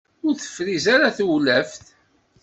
[0.25, 1.83] Ur tefṛiz ara tewlaft.